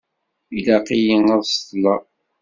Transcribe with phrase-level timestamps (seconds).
[0.57, 2.01] Ilaq-iyi ad ṣeṭṭeleɣ.